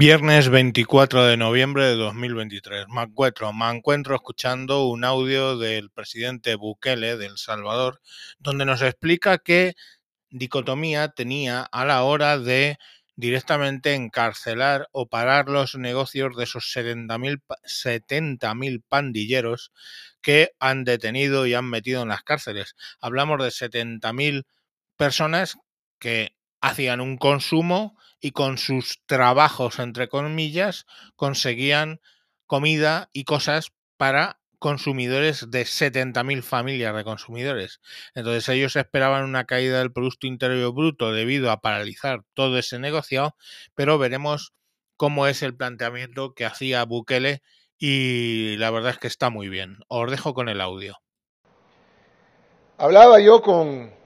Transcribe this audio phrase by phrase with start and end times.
[0.00, 2.86] Viernes 24 de noviembre de 2023.
[2.86, 8.00] Me encuentro, me encuentro escuchando un audio del presidente Bukele de El Salvador,
[8.38, 9.74] donde nos explica qué
[10.30, 12.78] dicotomía tenía a la hora de
[13.16, 18.54] directamente encarcelar o parar los negocios de esos 70.000 70
[18.88, 19.72] pandilleros
[20.20, 22.76] que han detenido y han metido en las cárceles.
[23.00, 24.44] Hablamos de 70.000
[24.96, 25.58] personas
[25.98, 30.86] que hacían un consumo y con sus trabajos, entre comillas,
[31.16, 32.00] conseguían
[32.46, 37.80] comida y cosas para consumidores de 70.000 familias de consumidores.
[38.14, 43.36] Entonces ellos esperaban una caída del Producto Interior Bruto debido a paralizar todo ese negociado,
[43.74, 44.52] pero veremos
[44.96, 47.42] cómo es el planteamiento que hacía Bukele
[47.78, 49.78] y la verdad es que está muy bien.
[49.86, 50.96] Os dejo con el audio.
[52.78, 53.97] Hablaba yo con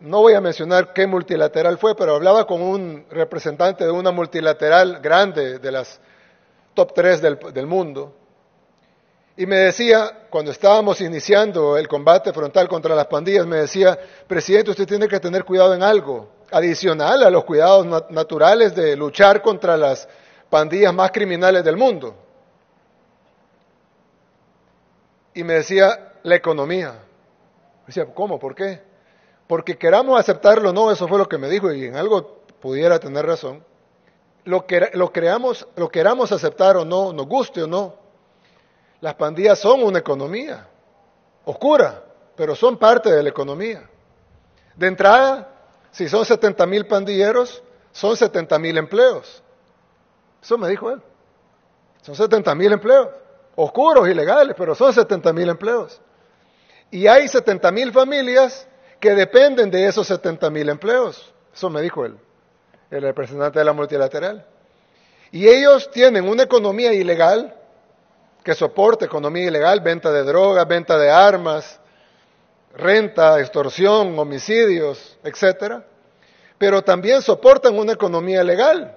[0.00, 5.00] no voy a mencionar qué multilateral fue, pero hablaba con un representante de una multilateral
[5.00, 6.00] grande de las
[6.74, 8.14] top tres del, del, mundo.
[9.36, 14.70] Y me decía, cuando estábamos iniciando el combate frontal contra las pandillas, me decía, presidente,
[14.70, 19.42] usted tiene que tener cuidado en algo, adicional a los cuidados nat naturales de luchar
[19.42, 20.08] contra las
[20.48, 22.16] pandillas más criminales del mundo.
[25.34, 26.92] Y me decía, la economía.
[26.92, 28.38] Me decía, ¿cómo?
[28.38, 28.89] ¿Por qué?
[29.50, 33.00] Porque queramos aceptarlo o no, eso fue lo que me dijo y en algo pudiera
[33.00, 33.64] tener razón,
[34.44, 37.96] lo, que, lo, creamos, lo queramos aceptar o no, nos guste o no,
[39.00, 40.68] las pandillas son una economía
[41.44, 42.00] oscura,
[42.36, 43.90] pero son parte de la economía.
[44.76, 45.48] De entrada,
[45.90, 49.42] si son 70 mil pandilleros, son 70 mil empleos.
[50.40, 51.02] Eso me dijo él.
[52.02, 53.08] Son 70 mil empleos,
[53.56, 56.00] oscuros, ilegales, pero son 70 mil empleos.
[56.92, 58.68] Y hay 70 mil familias
[59.00, 61.32] que dependen de esos 70 mil empleos.
[61.52, 62.16] Eso me dijo él,
[62.90, 64.46] el representante de la multilateral.
[65.32, 67.56] Y ellos tienen una economía ilegal
[68.44, 71.80] que soporta economía ilegal, venta de drogas, venta de armas,
[72.74, 75.84] renta, extorsión, homicidios, etcétera.
[76.58, 78.96] Pero también soportan una economía legal.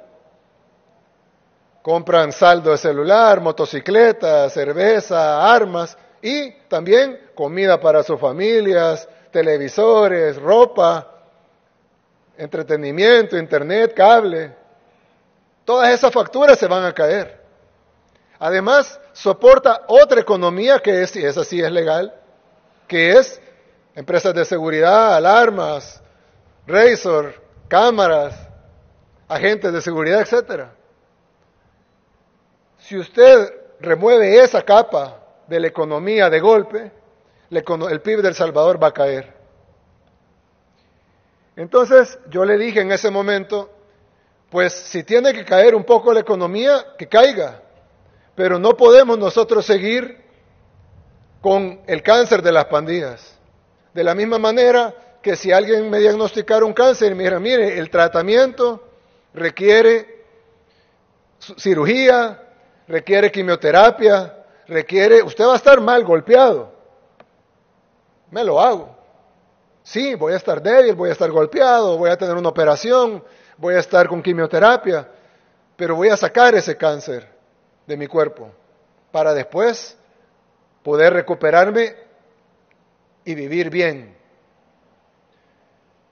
[1.82, 11.12] Compran saldo de celular, motocicletas, cerveza, armas y también comida para sus familias, televisores, ropa,
[12.38, 14.56] entretenimiento, internet, cable.
[15.66, 17.42] Todas esas facturas se van a caer.
[18.40, 22.14] Además, soporta otra economía que es, y esa sí es legal,
[22.88, 23.42] que es
[23.96, 26.02] empresas de seguridad, alarmas,
[26.68, 28.36] razor, cámaras,
[29.28, 30.74] agentes de seguridad, etcétera.
[32.78, 36.92] Si usted remueve esa capa de la economía de golpe,
[37.60, 39.34] el PIB del Salvador va a caer.
[41.56, 43.70] Entonces yo le dije en ese momento,
[44.50, 47.62] pues si tiene que caer un poco la economía, que caiga,
[48.36, 50.24] pero no podemos nosotros seguir
[51.42, 53.38] con el cáncer de las pandillas.
[53.94, 58.84] De la misma manera que si alguien me diagnosticara un cáncer mira, mire, el tratamiento
[59.34, 60.24] requiere
[61.58, 62.42] cirugía,
[62.88, 66.73] requiere quimioterapia, requiere, usted va a estar mal golpeado
[68.34, 68.96] me lo hago.
[69.84, 73.24] Sí, voy a estar débil, voy a estar golpeado, voy a tener una operación,
[73.58, 75.08] voy a estar con quimioterapia,
[75.76, 77.30] pero voy a sacar ese cáncer
[77.86, 78.50] de mi cuerpo
[79.12, 79.96] para después
[80.82, 81.96] poder recuperarme
[83.24, 84.18] y vivir bien.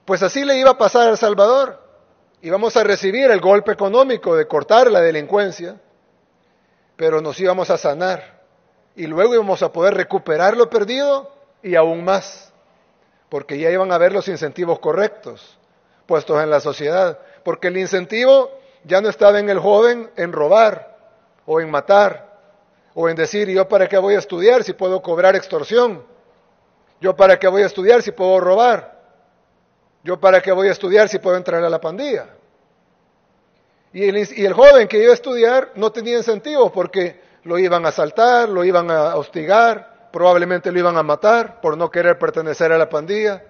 [0.05, 1.79] Pues así le iba a pasar a El Salvador.
[2.41, 5.79] Íbamos a recibir el golpe económico de cortar la delincuencia,
[6.95, 8.41] pero nos íbamos a sanar
[8.95, 12.51] y luego íbamos a poder recuperar lo perdido y aún más,
[13.29, 15.57] porque ya iban a ver los incentivos correctos
[16.05, 18.51] puestos en la sociedad, porque el incentivo
[18.83, 20.97] ya no estaba en el joven en robar
[21.45, 22.37] o en matar
[22.93, 26.03] o en decir yo para qué voy a estudiar si puedo cobrar extorsión,
[26.99, 28.99] yo para qué voy a estudiar si puedo robar,
[30.03, 32.27] yo para qué voy a estudiar si puedo entrar a la pandilla.
[33.93, 37.85] Y el, y el joven que iba a estudiar no tenía incentivos porque lo iban
[37.85, 42.71] a asaltar, lo iban a hostigar, probablemente lo iban a matar por no querer pertenecer
[42.71, 43.43] a la pandilla.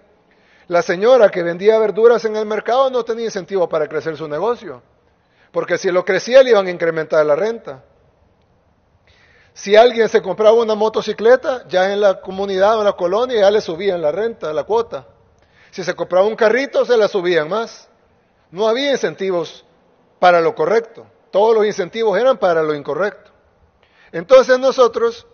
[0.67, 4.81] La señora que vendía verduras en el mercado no tenía incentivo para crecer su negocio,
[5.51, 7.83] porque si lo crecía le iban a incrementar la renta.
[9.53, 13.51] Si alguien se compraba una motocicleta, ya en la comunidad o en la colonia ya
[13.51, 15.07] le subían la renta, la cuota.
[15.71, 17.89] Si se compraba un carrito, se la subían más.
[18.49, 19.65] No había incentivos
[20.19, 21.05] para lo correcto.
[21.31, 23.31] Todos los incentivos eran para lo incorrecto.
[24.11, 25.25] Entonces nosotros,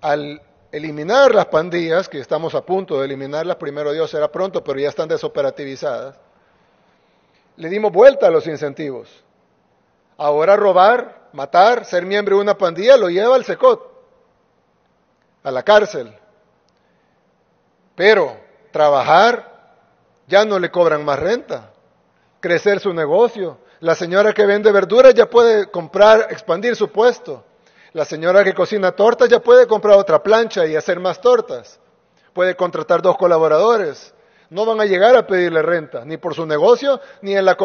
[0.00, 4.78] al eliminar las pandillas, que estamos a punto de eliminarlas, primero Dios será pronto, pero
[4.78, 6.16] ya están desoperativizadas,
[7.56, 9.08] le dimos vuelta a los incentivos.
[10.16, 13.88] Ahora robar, matar, ser miembro de una pandilla lo lleva al secot,
[15.42, 16.14] a la cárcel.
[17.94, 18.36] Pero
[18.70, 19.58] trabajar
[20.26, 21.72] ya no le cobran más renta.
[22.40, 23.58] Crecer su negocio.
[23.80, 27.44] La señora que vende verduras ya puede comprar, expandir su puesto.
[27.92, 31.80] La señora que cocina tortas ya puede comprar otra plancha y hacer más tortas.
[32.32, 34.14] Puede contratar dos colaboradores
[34.50, 37.56] no van a llegar a pedirle renta, ni por su negocio, ni en, la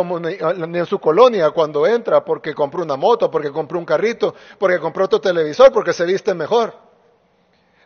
[0.68, 4.80] ni en su colonia cuando entra, porque compró una moto, porque compró un carrito, porque
[4.80, 6.74] compró otro televisor, porque se viste mejor.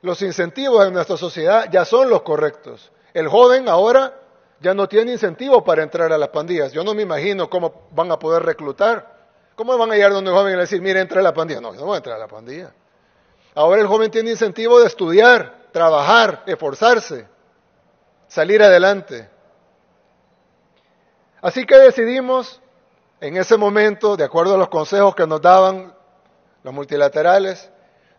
[0.02, 2.92] Los incentivos en nuestra sociedad ya son los correctos.
[3.14, 4.20] El joven ahora
[4.60, 6.72] ya no tiene incentivo para entrar a las pandillas.
[6.72, 9.17] Yo no me imagino cómo van a poder reclutar.
[9.58, 11.60] ¿Cómo van a llegar donde un joven y decir, mire, entra a la pandilla?
[11.60, 12.72] No, no voy a entrar a la pandilla.
[13.56, 17.28] Ahora el joven tiene incentivo de estudiar, trabajar, esforzarse
[18.28, 19.30] salir adelante.
[21.42, 22.62] Así que decidimos
[23.22, 25.94] en ese momento, de acuerdo a los consejos que nos daban
[26.64, 27.70] los multilaterales,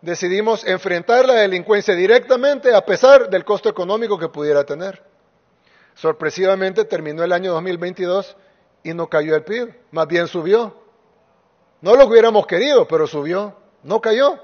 [0.00, 5.02] decidimos enfrentar la delincuencia directamente a pesar del costo económico que pudiera tener.
[5.94, 8.36] Sorpresivamente terminó el año 2022
[8.84, 10.87] y no cayó el PIB, más bien subió.
[11.80, 14.38] No lo hubiéramos querido, pero subió, no cayó.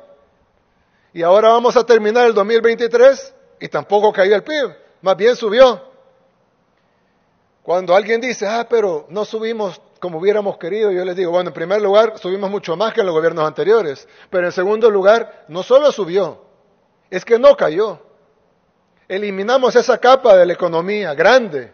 [1.12, 5.82] Y ahora vamos a terminar el 2023 y tampoco cayó el PIB más bien subió.
[7.62, 11.54] Cuando alguien dice, ah, pero no subimos como hubiéramos querido, yo les digo, bueno, en
[11.54, 15.62] primer lugar, subimos mucho más que en los gobiernos anteriores, pero en segundo lugar, no
[15.62, 16.42] solo subió,
[17.10, 18.00] es que no cayó.
[19.08, 21.72] Eliminamos esa capa de la economía grande,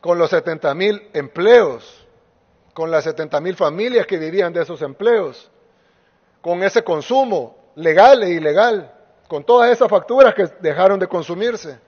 [0.00, 1.99] con los 70 mil empleos,
[2.74, 5.50] con las 70 mil familias que vivían de esos empleos,
[6.40, 8.94] con ese consumo legal e ilegal
[9.30, 11.78] con todas esas facturas que dejaron de consumirse,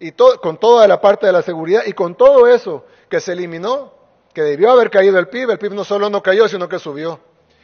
[0.00, 3.94] y con toda la parte de la seguridad, y con todo eso que se eliminó,
[4.34, 7.20] que debió haber caído el PIB, el PIB no solo no cayó, sino que subió.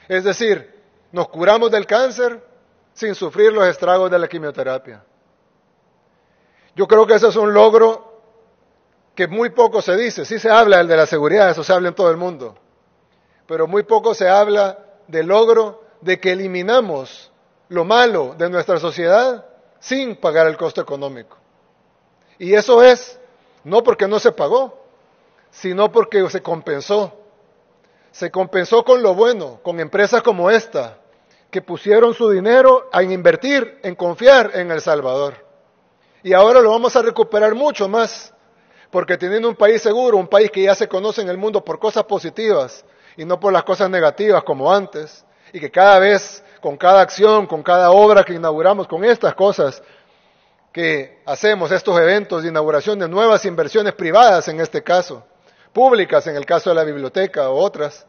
[0.07, 0.73] Es decir,
[1.11, 2.41] nos curamos del cáncer
[2.93, 5.03] sin sufrir los estragos de la quimioterapia.
[6.77, 8.08] Yo creo que ese es un logro
[9.19, 10.25] que muy poco se dice.
[10.25, 12.57] Sí se habla del de la seguridad, eso se habla en todo el mundo.
[13.49, 14.79] Pero muy poco se habla
[15.09, 17.33] del logro de que eliminamos
[17.69, 19.45] lo malo de nuestra sociedad
[19.81, 21.37] sin pagar el costo económico.
[22.39, 23.19] Y eso es
[23.65, 24.81] no porque no se pagó,
[25.51, 27.13] sino porque se compensó.
[28.13, 30.99] Se compensó con lo bueno, con empresas como esta,
[31.51, 35.45] que pusieron su dinero a invertir, en confiar en El Salvador.
[36.23, 38.33] Y ahora lo vamos a recuperar mucho más,
[38.91, 41.79] porque teniendo un país seguro, un país que ya se conoce en el mundo por
[41.79, 42.85] cosas positivas
[43.17, 47.47] y no por las cosas negativas como antes, y que cada vez con cada acción,
[47.47, 49.83] con cada obra que inauguramos, con estas cosas
[50.73, 55.25] que hacemos, estos eventos de inauguración de nuevas inversiones privadas en este caso,
[55.73, 58.07] públicas en el caso de la biblioteca o otras,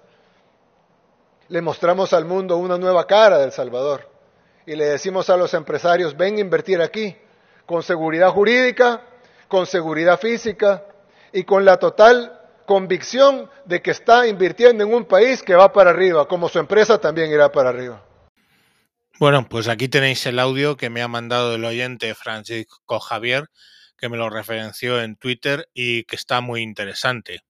[1.48, 4.08] le mostramos al mundo una nueva cara del Salvador.
[4.66, 7.18] Y le decimos a los empresarios, ven a invertir aquí,
[7.66, 9.02] con seguridad jurídica,
[9.50, 10.86] con seguridad física
[11.34, 15.90] y con la total convicción de que está invirtiendo en un país que va para
[15.90, 18.06] arriba, como su empresa también irá para arriba.
[19.20, 23.50] Bueno, pues aquí tenéis el audio que me ha mandado el oyente Francisco Javier,
[23.98, 27.42] que me lo referenció en Twitter y que está muy interesante.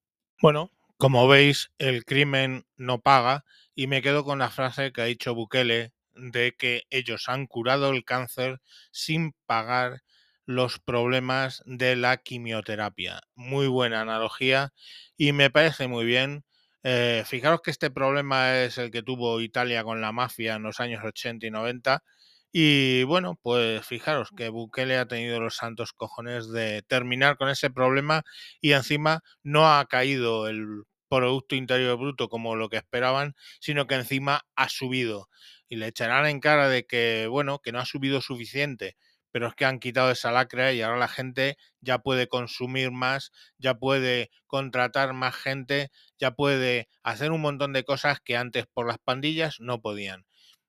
[0.41, 3.43] Bueno, como veis, el crimen no paga
[3.75, 7.91] y me quedo con la frase que ha dicho Bukele de que ellos han curado
[7.91, 10.01] el cáncer sin pagar
[10.49, 13.21] los problemas de la quimioterapia.
[13.35, 14.73] Muy buena analogía
[15.15, 16.43] y me parece muy bien
[16.81, 20.79] eh, fijaros que este problema es el que tuvo Italia con la mafia en los
[20.79, 22.03] años 80 y 90.
[22.51, 27.69] Y bueno, pues fijaros que Bukele ha tenido los santos cojones de terminar con ese
[27.69, 28.23] problema
[28.59, 30.65] y encima no ha caído el
[31.09, 35.29] Producto Interior Bruto como lo que esperaban, sino que encima ha subido.
[35.67, 38.97] Y le echarán en cara de que, bueno, que no ha subido suficiente
[39.31, 43.31] pero es que han quitado esa lacra y ahora la gente ya puede consumir más,
[43.57, 48.87] ya puede contratar más gente, ya puede hacer un montón de cosas que antes por
[48.87, 50.25] las pandillas no podían.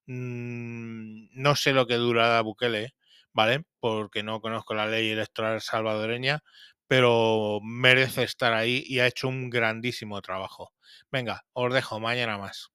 [0.06, 2.94] Mm, no sé lo que durará Bukele,
[3.32, 3.64] ¿vale?
[3.80, 6.42] Porque no conozco la ley electoral salvadoreña,
[6.88, 10.72] pero merece estar ahí y ha hecho un grandísimo trabajo.
[11.12, 12.70] Venga, os dejo mañana más.